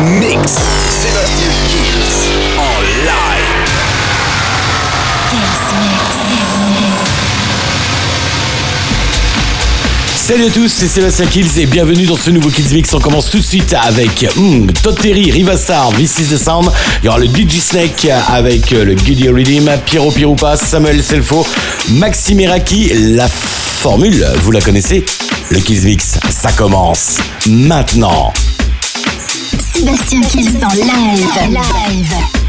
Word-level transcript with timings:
Mix. 0.00 0.52
Sébastien 0.90 1.48
Kills 1.68 2.30
en 2.58 2.80
live. 3.06 3.54
Salut 10.14 10.44
à 10.44 10.50
tous, 10.50 10.68
c'est 10.68 10.88
Sébastien 10.88 11.26
Kills 11.26 11.58
et 11.58 11.66
bienvenue 11.66 12.04
dans 12.04 12.16
ce 12.16 12.30
nouveau 12.30 12.50
Kills 12.50 12.74
Mix. 12.74 12.92
On 12.92 13.00
commence 13.00 13.30
tout 13.30 13.38
de 13.38 13.42
suite 13.42 13.74
avec 13.80 14.26
hmm, 14.36 14.66
Todd 14.82 15.00
Terry, 15.00 15.30
Rivastar, 15.30 15.90
This 15.92 16.18
is 16.18 16.34
the 16.34 16.36
Sound. 16.36 16.70
Il 17.02 17.06
y 17.06 17.08
aura 17.08 17.18
le 17.18 17.26
DJ 17.26 17.60
Snake 17.60 18.08
avec 18.28 18.72
euh, 18.72 18.84
le 18.84 18.96
Giddy 18.96 19.28
Redeem, 19.28 19.70
Piero 19.86 20.10
Pirupa, 20.10 20.56
Samuel 20.56 21.02
Selfo, 21.02 21.46
Maxime 21.92 22.40
Iraki. 22.40 22.92
La 23.14 23.28
formule, 23.28 24.26
vous 24.42 24.50
la 24.50 24.60
connaissez 24.60 25.04
Le 25.50 25.84
Mix, 25.84 26.18
ça 26.30 26.52
commence 26.52 27.18
maintenant. 27.48 28.32
Sébastien 29.74 30.20
Kills 30.22 30.64
en 30.64 30.74
live. 30.74 31.28
Live. 31.50 32.43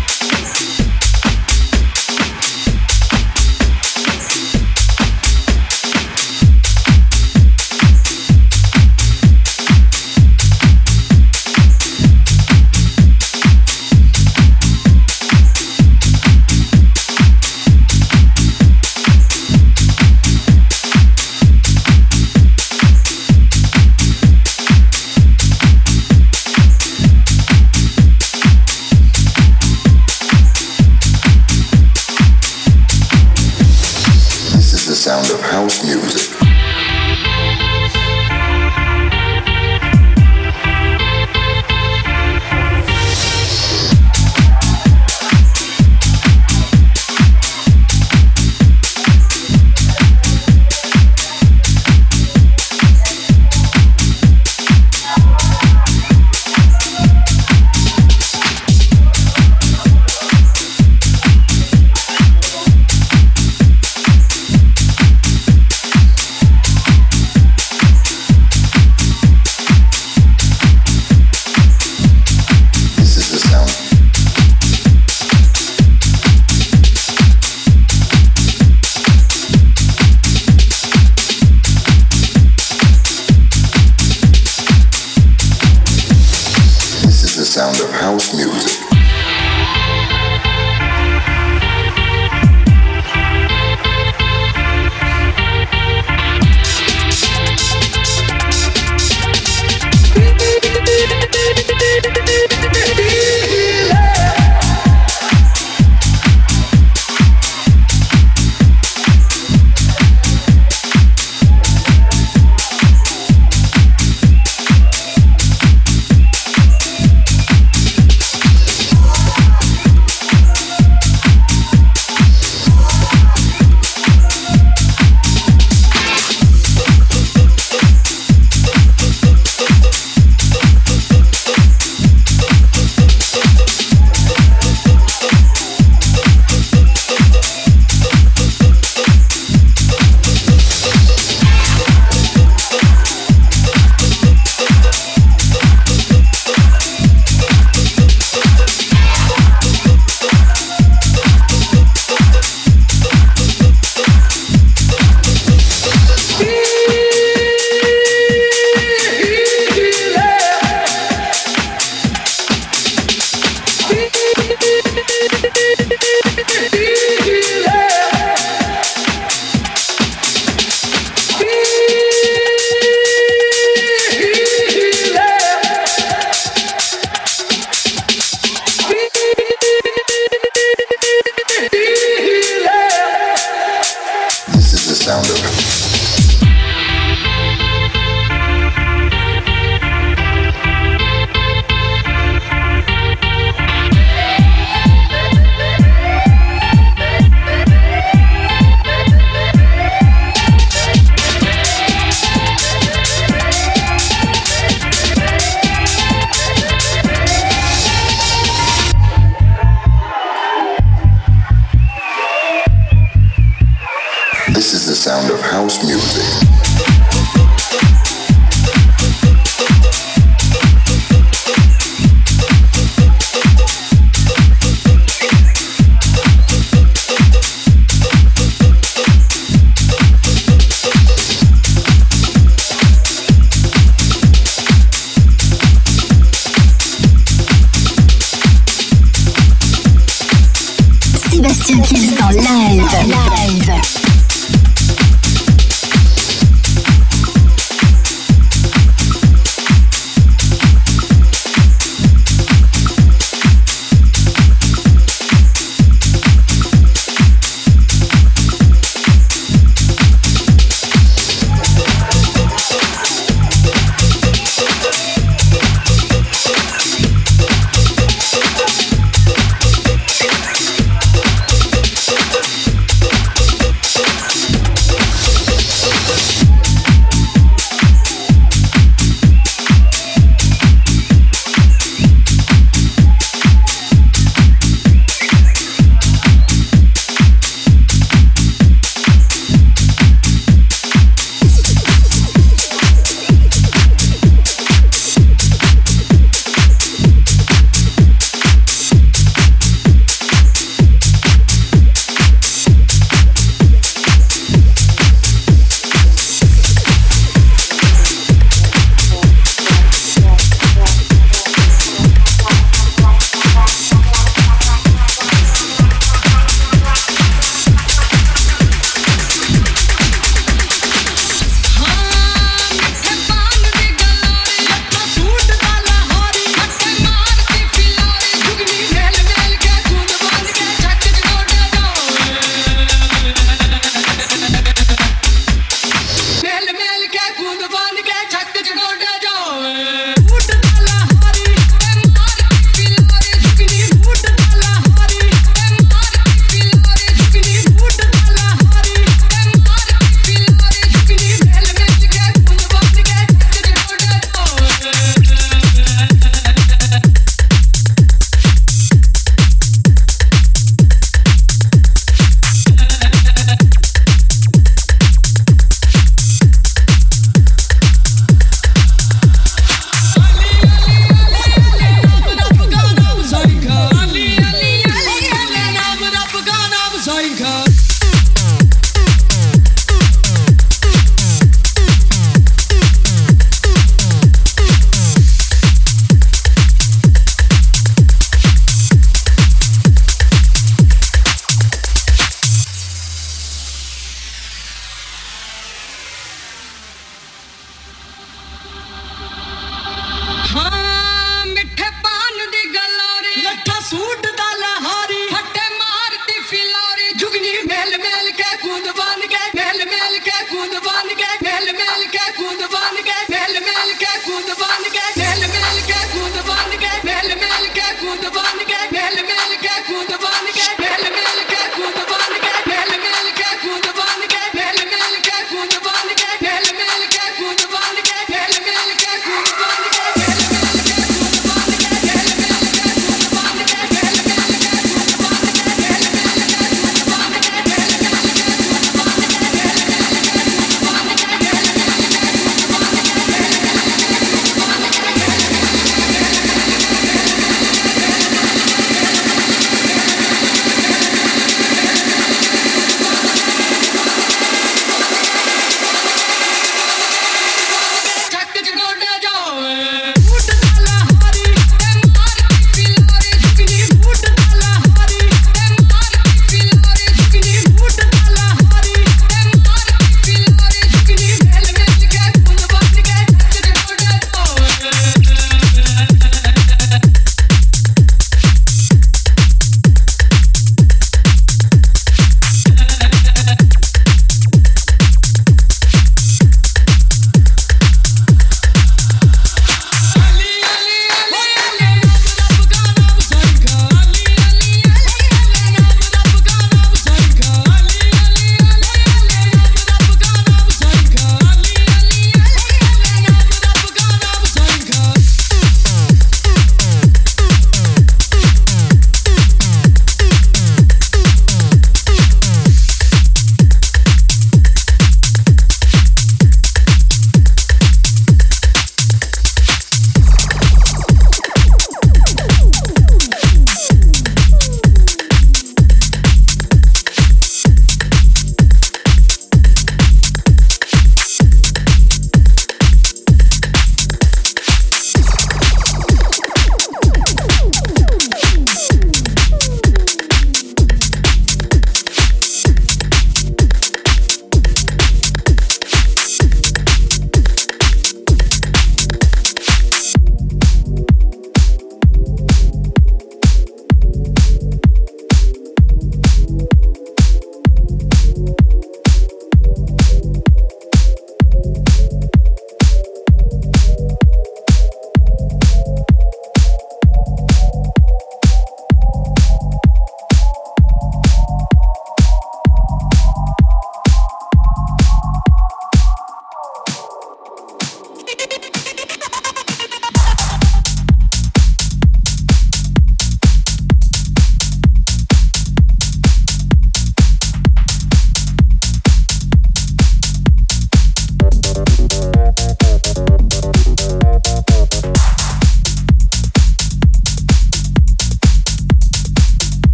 everybody. 414.57 414.84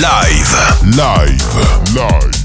Live. 0.00 0.96
Live. 0.96 1.94
Live. 1.94 2.41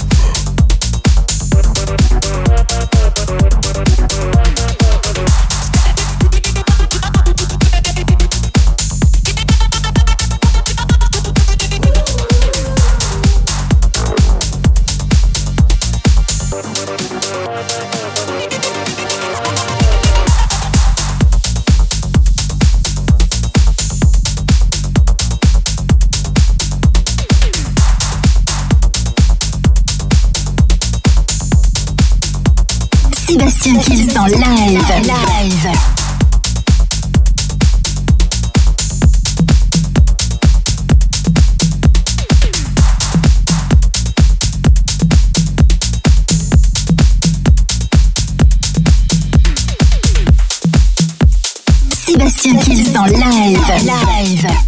Kills 52.68 52.94
en 52.94 53.12
live. 53.12 53.60
Live. 53.86 54.67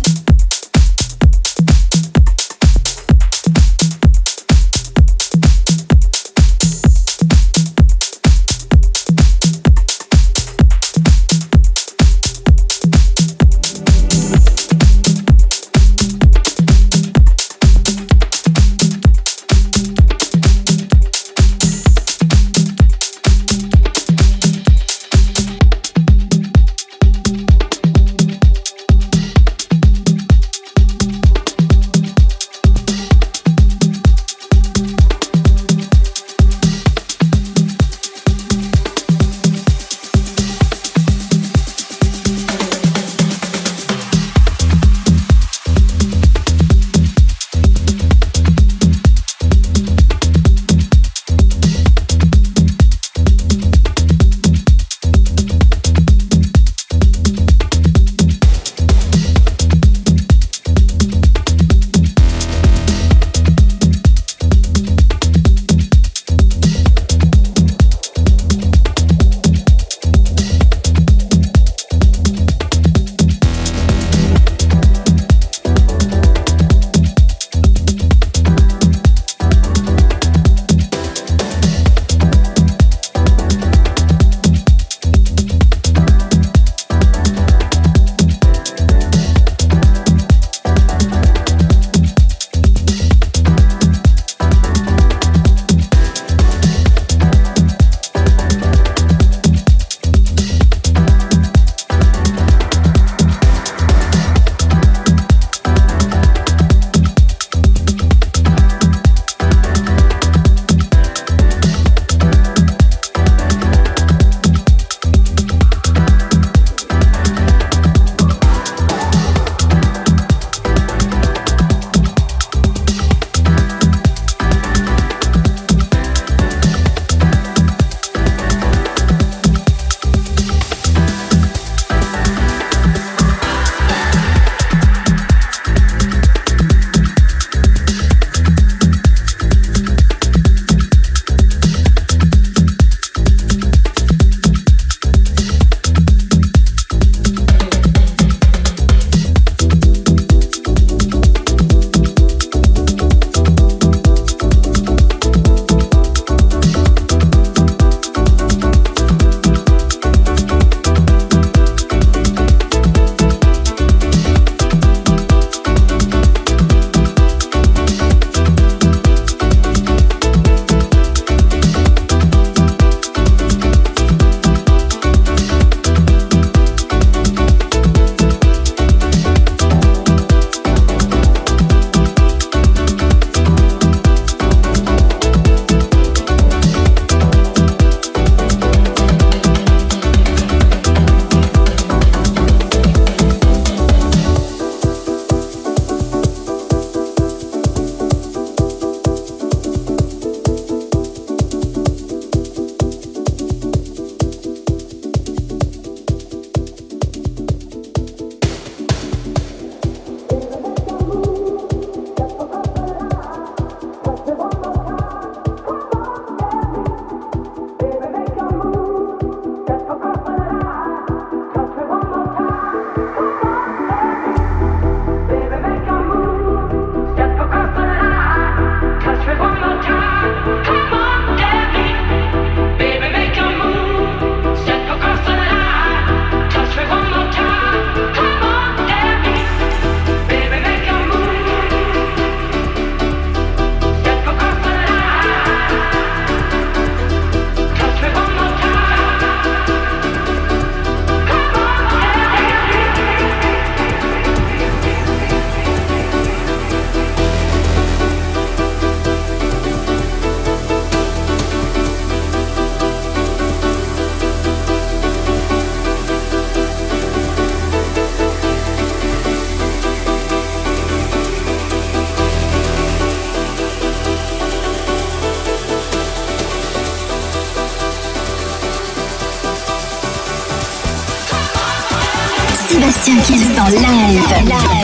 Kills 283.09 283.57
en 283.57 283.71
live. 283.71 284.45
Live. 284.45 284.78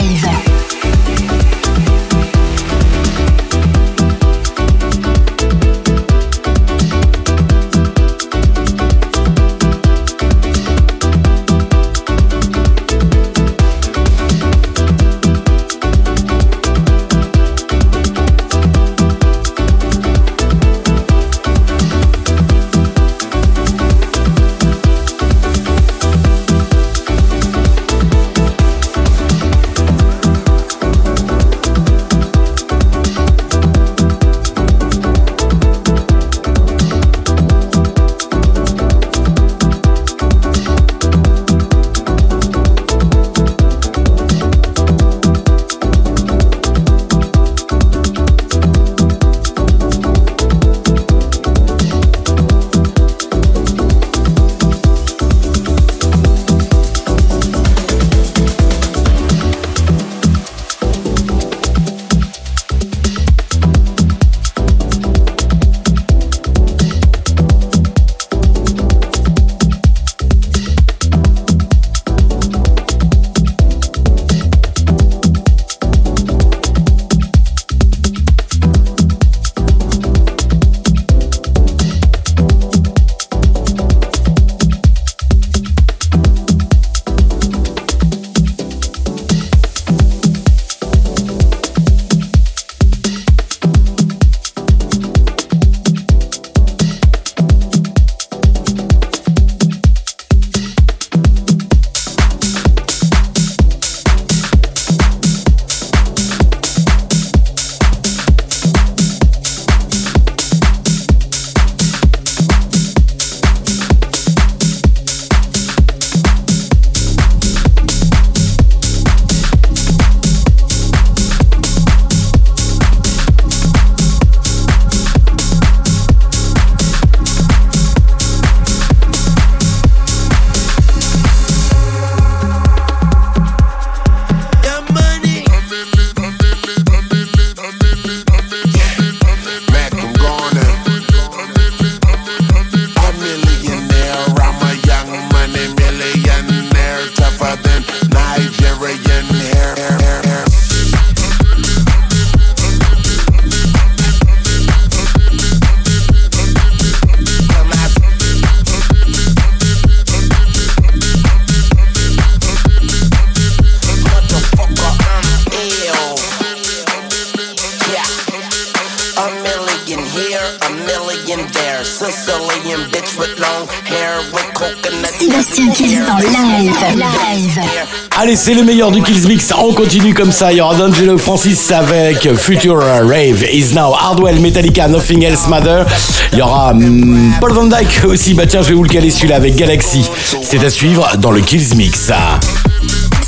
Allez, 178.26 178.34
c'est 178.34 178.54
le 178.54 178.64
meilleur 178.64 178.90
du 178.90 179.00
Kills 179.02 179.28
Mix. 179.28 179.52
On 179.56 179.72
continue 179.72 180.12
comme 180.12 180.32
ça. 180.32 180.50
Il 180.50 180.58
y 180.58 180.60
aura 180.60 180.74
D'Angelo 180.74 181.16
Francis 181.16 181.70
avec 181.70 182.34
Future 182.34 182.76
Rave 182.76 183.46
Is 183.52 183.72
Now 183.72 183.94
Hardwell 183.94 184.40
Metallica 184.40 184.88
Nothing 184.88 185.22
Else 185.22 185.46
Matter. 185.46 185.84
Il 186.32 186.38
y 186.38 186.42
aura 186.42 186.74
hmm, 186.74 187.34
Paul 187.40 187.52
Van 187.52 187.66
Dyke 187.66 188.02
aussi. 188.04 188.34
Bah 188.34 188.46
tiens, 188.48 188.62
je 188.62 188.70
vais 188.70 188.74
vous 188.74 188.82
le 188.82 188.88
caler 188.88 189.10
celui-là 189.10 189.36
avec 189.36 189.54
Galaxy. 189.54 190.10
C'est 190.42 190.64
à 190.64 190.70
suivre 190.70 191.08
dans 191.18 191.30
le 191.30 191.40
Kills 191.40 191.76
Mix. 191.76 192.10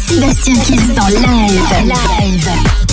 Kills 0.08 1.00
en 1.00 1.08
live. 1.10 2.87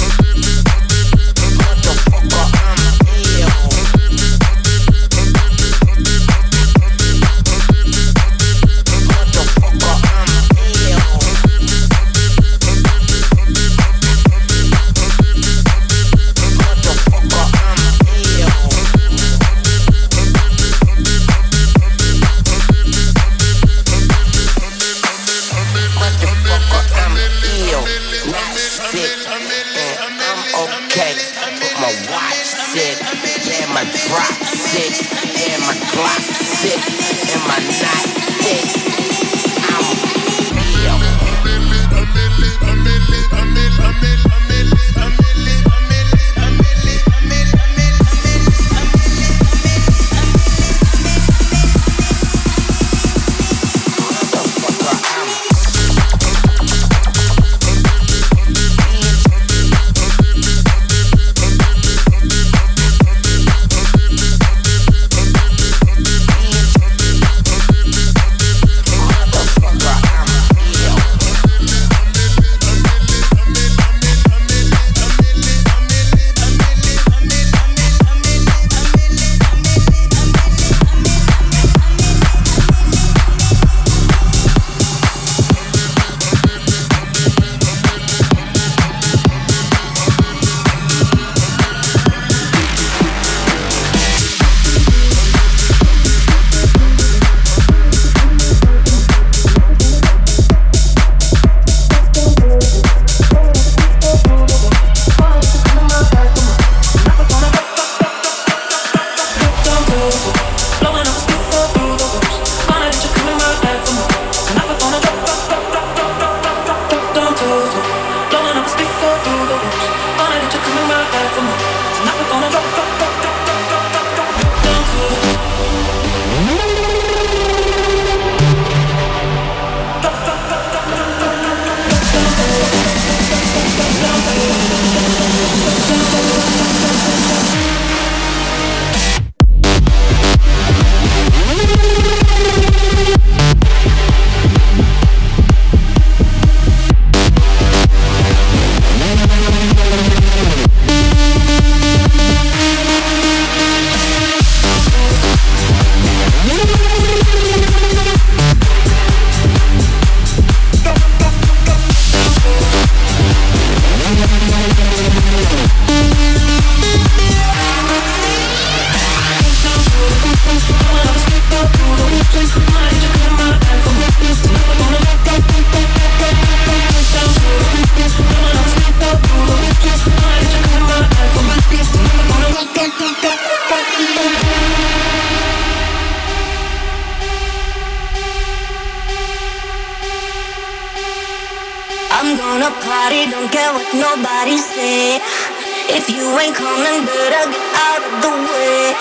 If 196.07 196.13
you 196.13 196.37
ain't 196.37 196.53
coming, 196.55 197.01
better 197.03 197.49
get 197.49 197.65
out 197.81 198.03
of 198.05 198.13
the 198.21 198.29
way. 198.29 198.93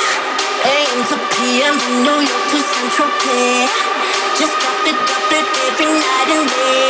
AM 0.65 1.05
to 1.13 1.17
PM 1.37 1.77
from 1.77 2.01
New 2.01 2.17
York 2.25 2.45
to 2.49 2.59
Central 2.65 3.11
Pay. 3.21 3.69
Just 4.41 4.57
drop 4.57 4.89
it, 4.89 4.97
drop 5.05 5.33
it 5.37 5.45
every 5.69 6.01
night 6.01 6.29
and 6.33 6.49
day. 6.49 6.84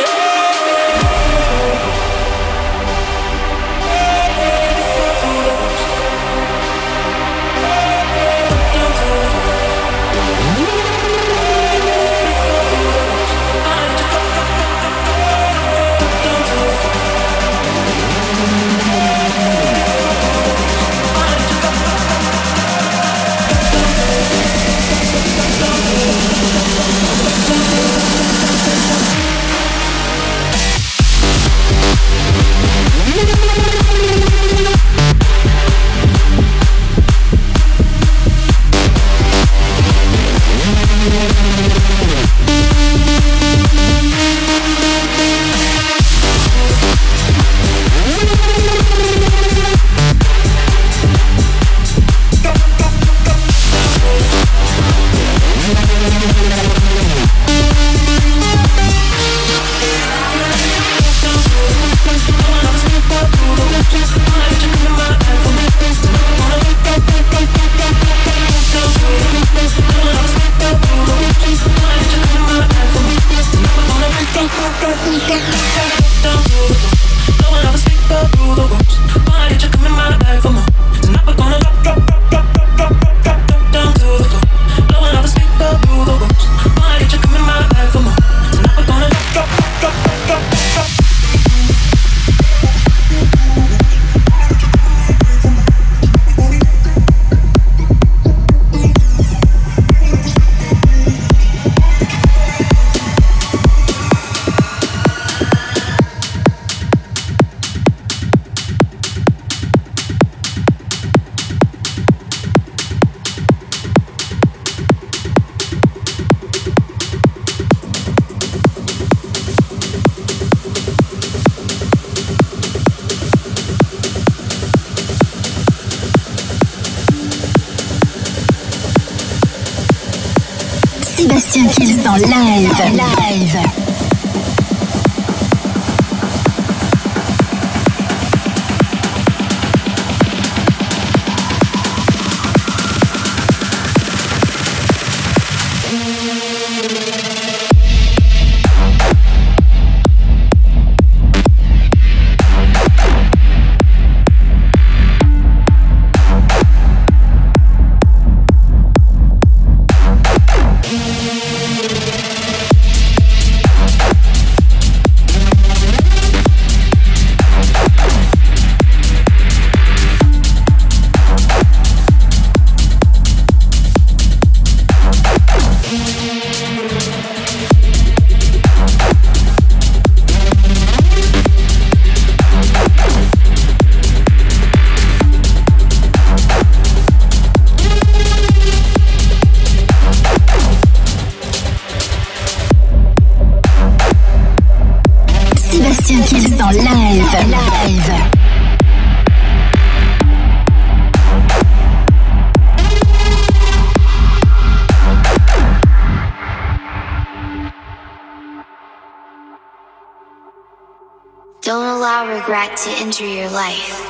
Regret 212.45 212.77
to 212.77 212.89
enter 213.01 213.25
your 213.25 213.49
life. 213.49 214.01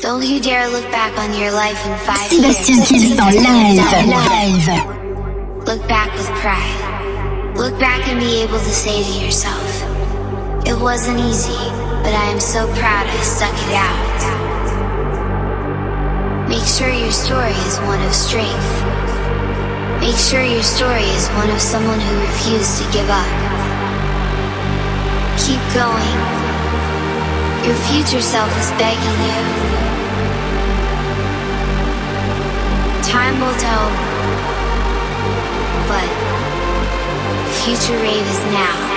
Don't 0.00 0.24
you 0.24 0.40
dare 0.40 0.68
look 0.68 0.84
back 0.90 1.18
on 1.18 1.38
your 1.38 1.50
life 1.50 1.84
in 1.86 1.98
five 1.98 2.16
Sébastien 2.30 2.80
years. 2.90 3.16
live. 3.18 4.66
live. 4.66 5.66
Look 5.66 5.86
back 5.88 6.10
with 6.12 6.28
pride. 6.40 7.54
Look 7.56 7.78
back 7.78 8.06
and 8.08 8.20
be 8.20 8.42
able 8.42 8.58
to 8.58 8.72
say 8.84 9.02
to 9.02 9.24
yourself, 9.24 9.77
it 10.68 10.78
wasn't 10.78 11.18
easy, 11.18 11.56
but 12.04 12.12
I 12.12 12.28
am 12.28 12.38
so 12.38 12.66
proud 12.76 13.06
I 13.08 13.16
stuck 13.24 13.56
it 13.56 13.72
out. 13.72 14.18
Make 16.46 16.64
sure 16.64 16.92
your 16.92 17.10
story 17.10 17.56
is 17.64 17.78
one 17.88 18.02
of 18.04 18.12
strength. 18.12 18.68
Make 20.00 20.16
sure 20.16 20.44
your 20.44 20.62
story 20.62 21.08
is 21.16 21.28
one 21.40 21.48
of 21.48 21.60
someone 21.60 21.98
who 22.00 22.20
refused 22.20 22.82
to 22.82 22.84
give 22.92 23.08
up. 23.08 23.32
Keep 25.40 25.64
going. 25.72 26.16
Your 27.64 27.76
future 27.88 28.20
self 28.20 28.52
is 28.60 28.70
begging 28.76 29.18
you. 29.24 29.40
Time 33.08 33.40
will 33.40 33.56
tell. 33.56 33.88
But 35.88 36.08
future 37.64 37.96
rave 38.04 38.28
is 38.28 38.44
now. 38.52 38.87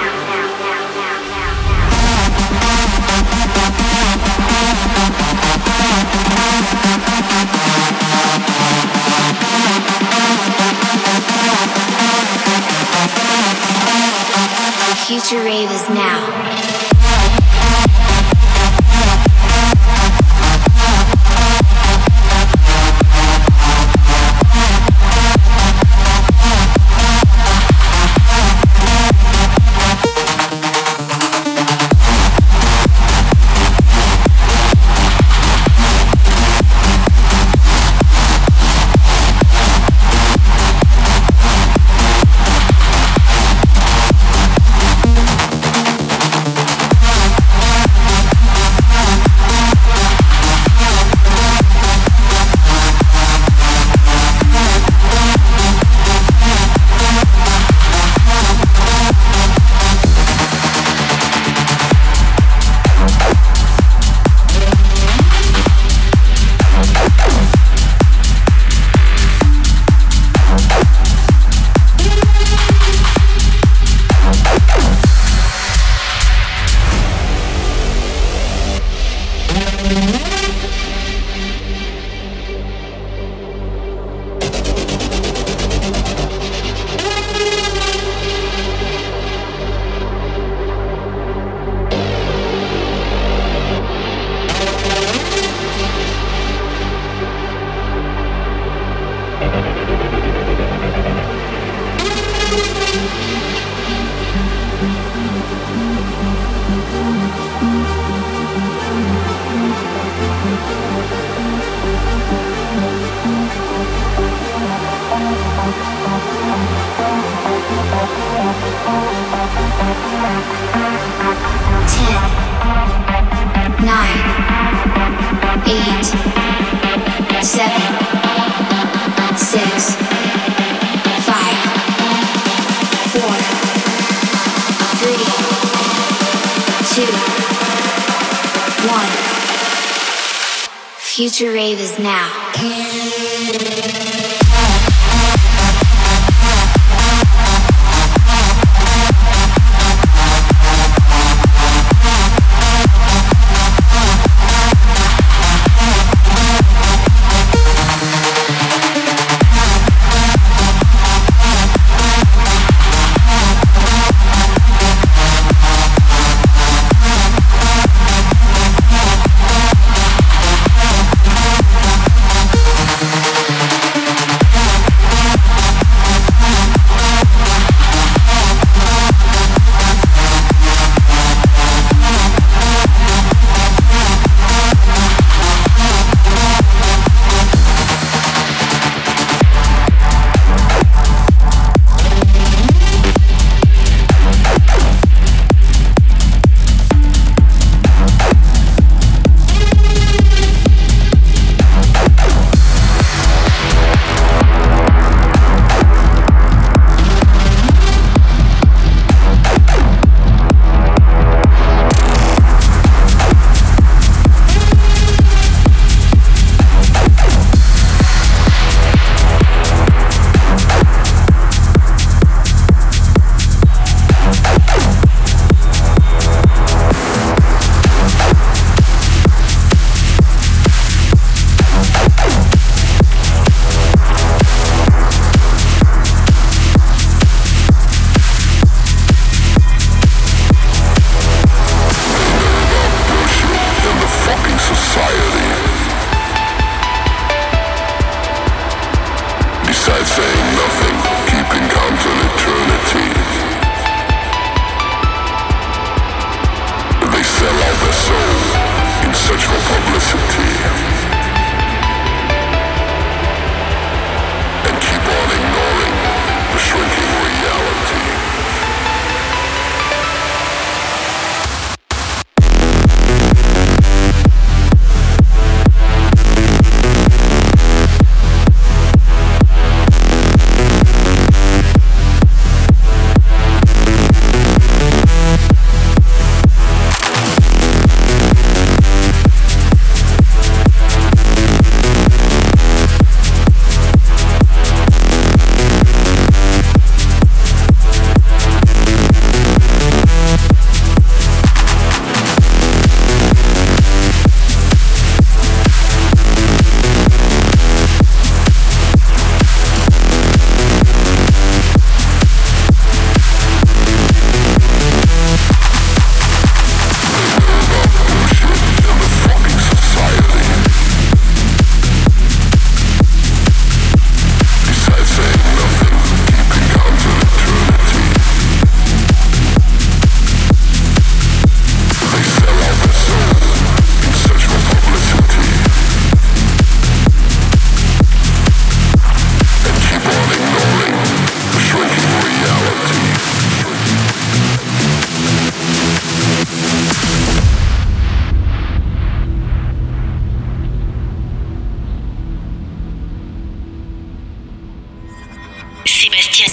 The 14.90 14.96
future 15.08 15.44
rave 15.44 15.72
is 15.72 15.90
now. 15.90 16.91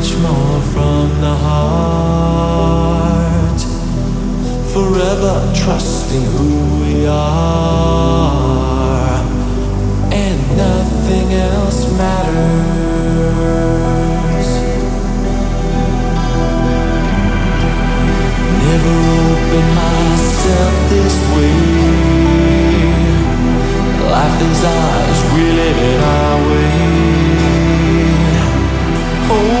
much 0.00 0.16
more 0.22 0.60
from 0.72 1.06
the 1.20 1.34
heart. 1.44 2.80
Forever 4.72 5.52
trusting 5.54 6.24
who 6.36 6.52
we 6.82 7.06
are, 7.06 8.00
and 10.10 10.38
nothing 10.56 11.32
else 11.34 11.80
matters. 11.98 12.40
Never 18.64 18.96
open 19.28 19.66
myself 19.84 20.74
this 20.88 21.16
way. 21.34 21.60
Life 24.14 24.40
is 24.50 24.60
ours, 24.64 25.20
we 25.34 25.42
live 25.60 25.80
it 25.90 26.00
our 26.00 26.36
way. 26.48 26.70
Oh. 29.32 29.59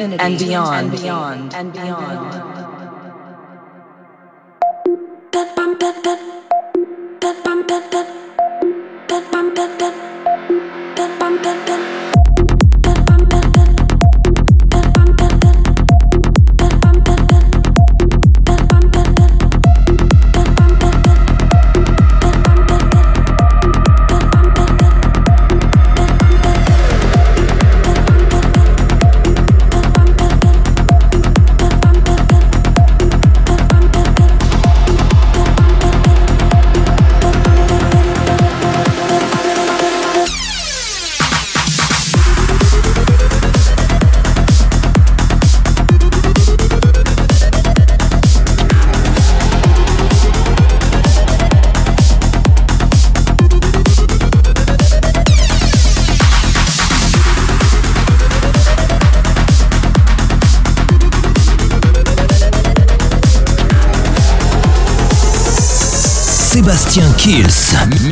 Infinity, 0.00 0.24
and 0.24 0.38
beyond, 0.38 0.76
and 0.76 0.92
beyond, 0.92 1.54
and 1.54 1.72
beyond. 1.72 1.97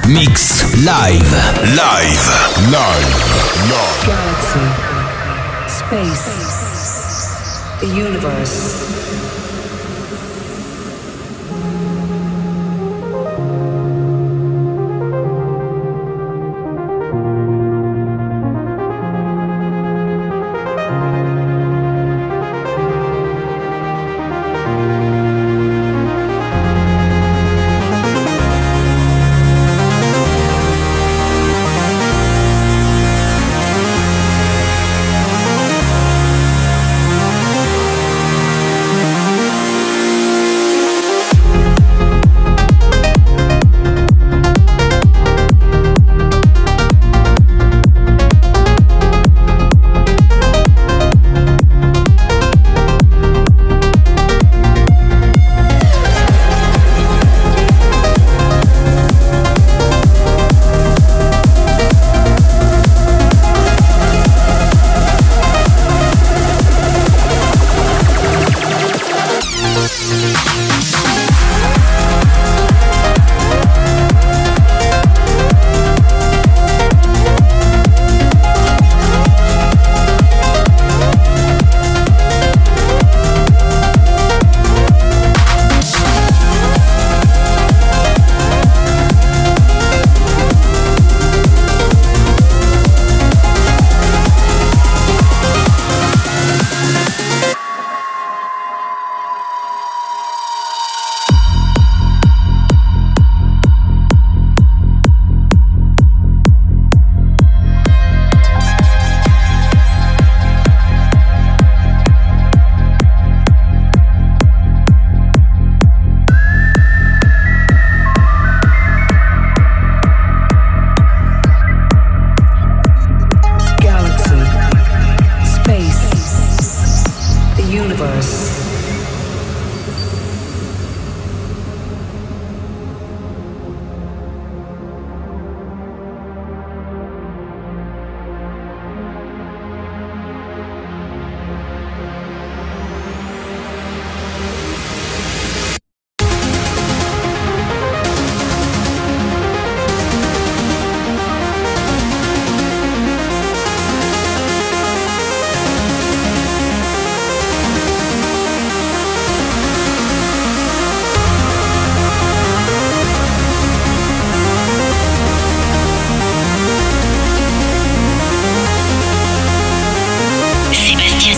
Mix 0.08 0.62
live. 0.86 1.32
Live. 1.74 2.26
Live. 2.70 3.06
Live. 3.70 4.06
Galaxy. 4.06 4.66
Space. 5.68 6.26
The 7.80 7.88
universe. 7.88 8.95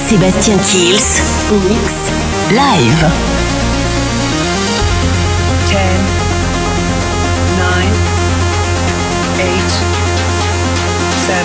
Sébastien 0.09 0.57
Kills, 0.57 1.21
Mix, 1.69 1.93
Live. 2.51 3.11
10, 5.69 5.79
9, 7.59 7.93
8, 9.39 9.45
7, 11.27 11.45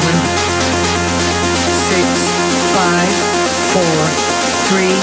6, 1.89 2.07
5, 2.72 3.11
4, 3.74 3.84
3, 4.70 4.95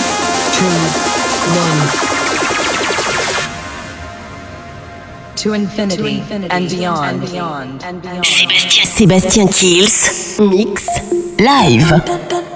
2, 0.56 0.64
1. 1.52 2.00
To 5.36 5.52
infinity, 5.52 5.96
to 5.96 6.06
infinity 6.06 6.50
and 6.50 6.70
beyond. 6.70 7.10
And 7.10 7.20
beyond. 7.30 7.84
And 7.84 8.00
beyond. 8.00 8.24
Sébastien, 8.24 8.86
Sébastien 8.86 9.48
Kills, 9.48 10.38
Mix, 10.38 10.86
Live. 11.38 12.49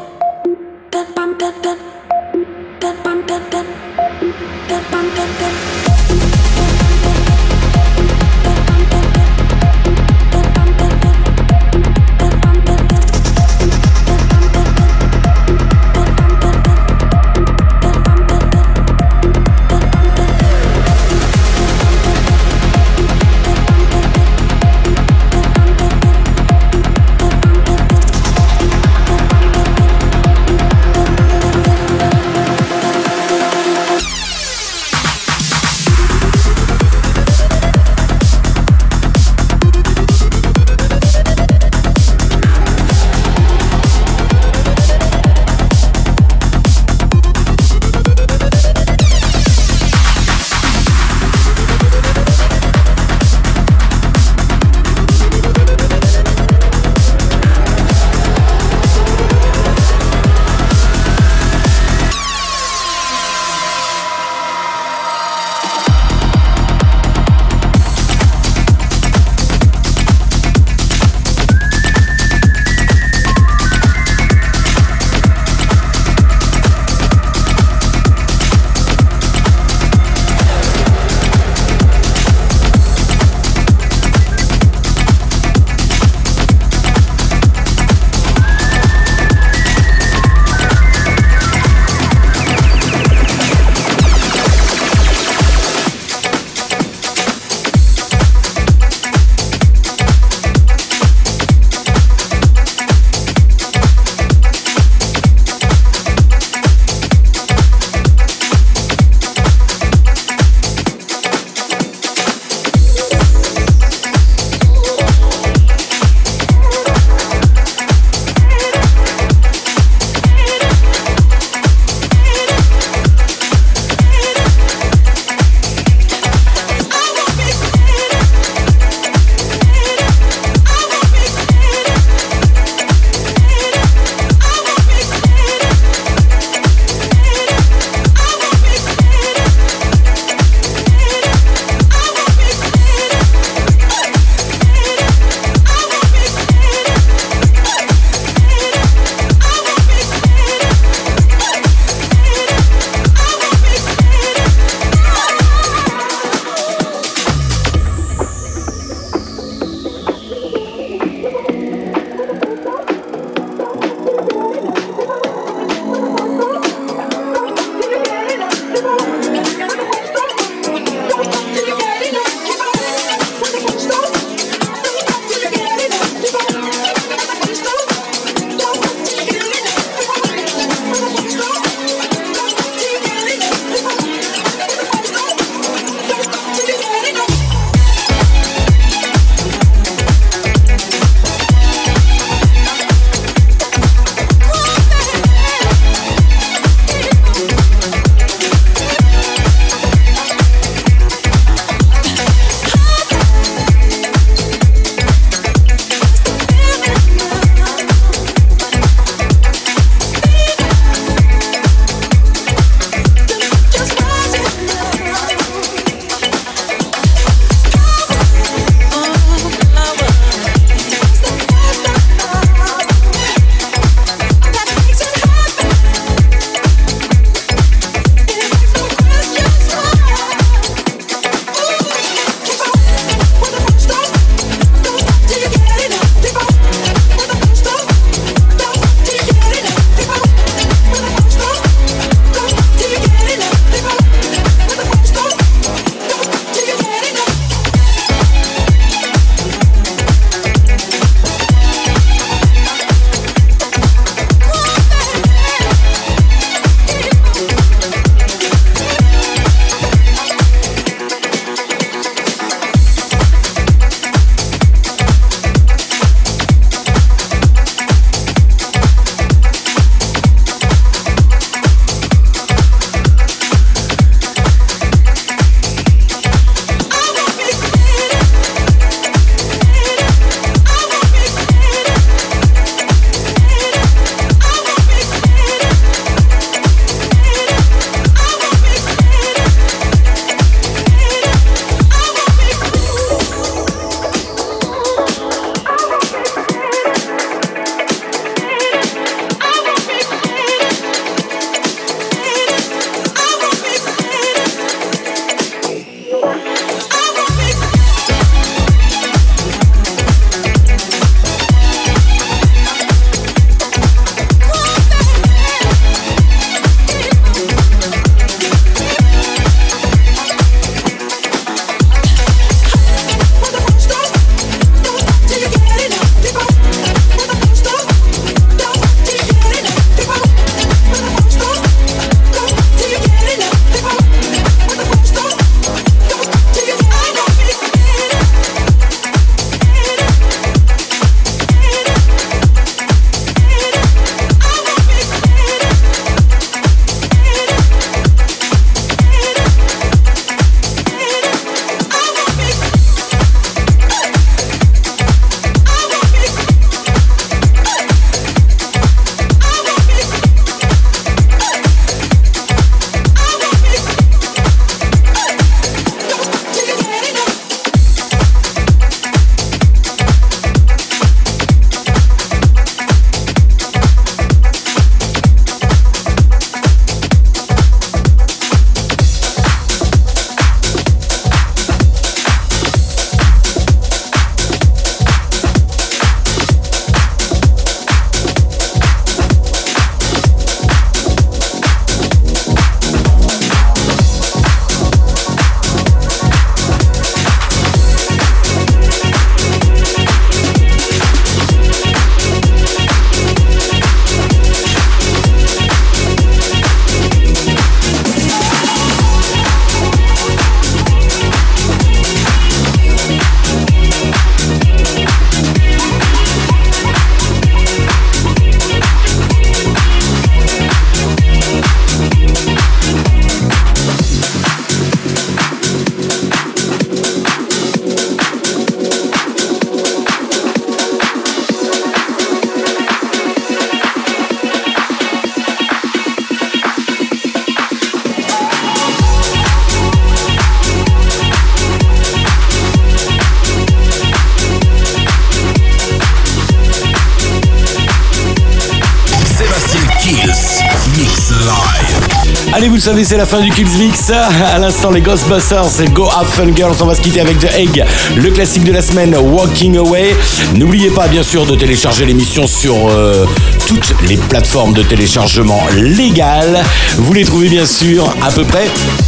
Savez, 452.91 453.05
c'est 453.05 453.16
la 453.16 453.24
fin 453.24 453.41
du 453.41 453.51
Kills 453.51 453.78
Mix. 453.78 454.11
À 454.11 454.59
l'instant, 454.59 454.91
les 454.91 455.01
Ghostbusters, 455.01 455.64
c'est 455.64 455.91
Go 455.91 456.07
Have 456.14 456.28
Fun 456.28 456.55
Girls. 456.55 456.74
On 456.82 456.85
va 456.85 456.95
se 456.95 457.01
quitter 457.01 457.22
avec 457.22 457.39
The 457.39 457.49
Egg, 457.57 457.82
le 458.14 458.30
classique 458.30 458.64
de 458.64 458.72
la 458.72 458.82
semaine, 458.82 459.16
Walking 459.16 459.78
Away. 459.78 460.14
N'oubliez 460.55 460.91
pas, 460.91 461.09
bien 461.09 461.22
sûr, 461.22 461.47
de 461.47 461.55
télécharger 461.55 462.05
l'émission 462.05 462.47
sur 462.47 462.74
euh, 462.91 463.24
toutes 463.66 463.95
les 464.07 464.18
plateformes 464.18 464.74
de 464.74 464.82
téléchargement 464.82 465.62
légales. 465.74 466.62
Vous 466.99 467.14
les 467.14 467.24
trouvez, 467.24 467.49
bien 467.49 467.64
sûr, 467.64 468.14
à 468.22 468.30
peu 468.30 468.45
près. 468.45 468.66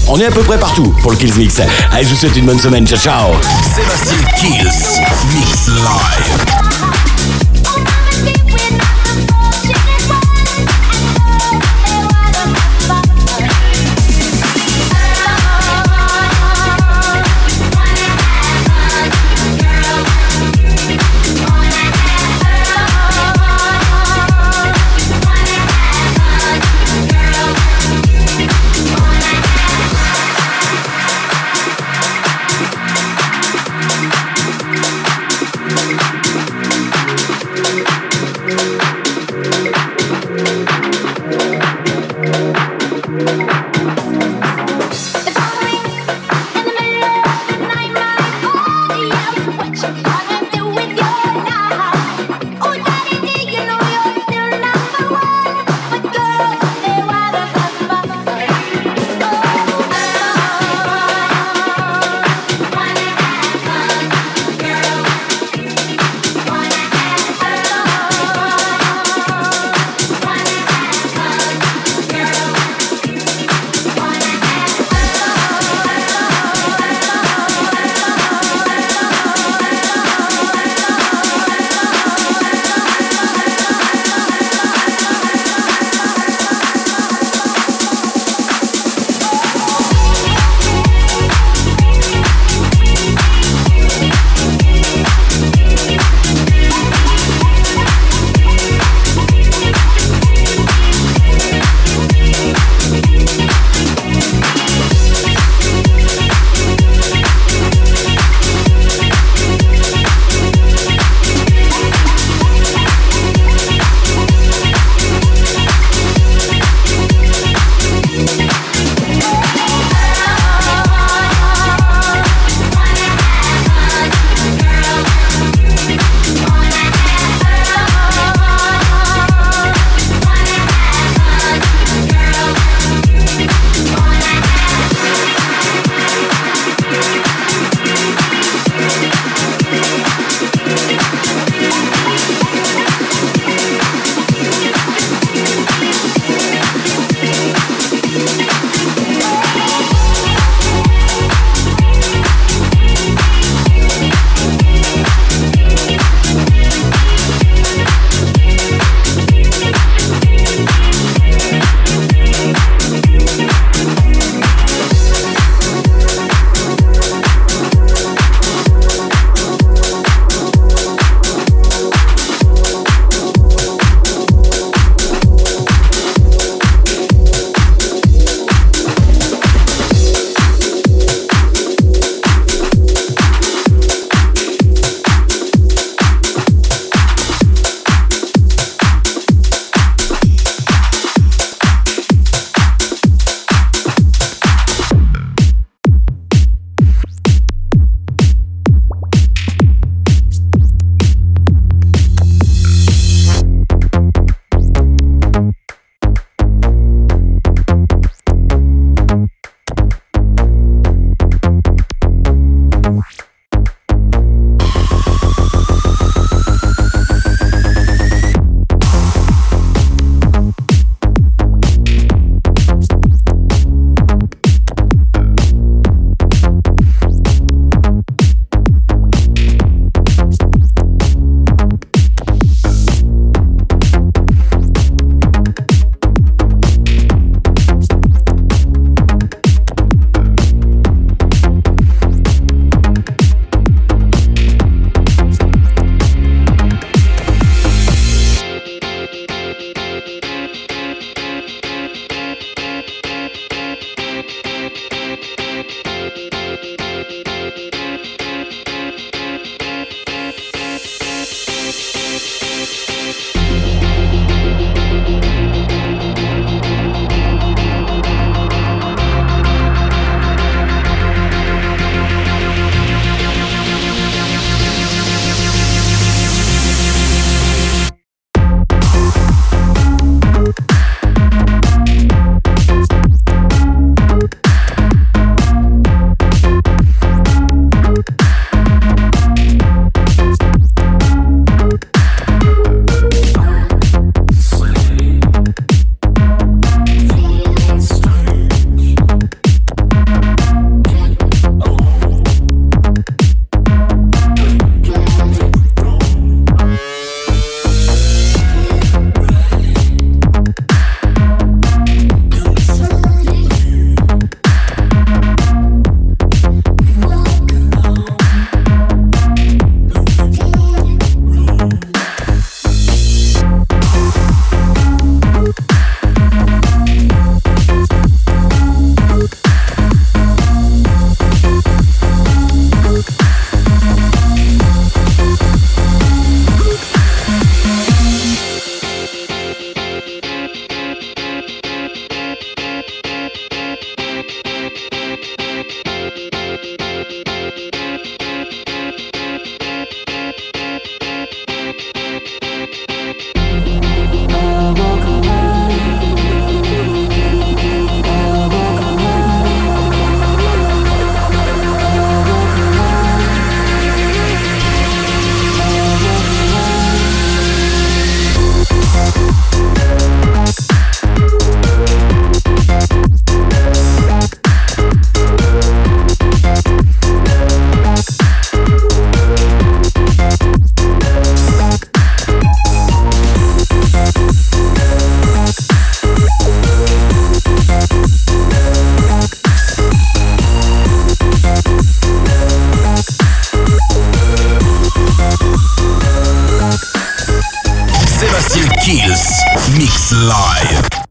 On 0.09 0.19
est 0.19 0.27
à 0.27 0.31
peu 0.31 0.41
près 0.43 0.59
partout 0.59 0.95
pour 1.03 1.11
le 1.11 1.19
Kills 1.19 1.37
Mix. 1.37 1.61
Allez, 1.93 2.05
je 2.05 2.09
vous 2.09 2.17
souhaite 2.17 2.37
une 2.37 2.47
bonne 2.47 2.59
semaine. 2.59 2.87
Ciao, 2.87 2.99
ciao. 2.99 3.33
Sébastien 3.75 4.17
Kills 4.39 5.03
Mix 5.35 5.69
Live. 5.69 6.66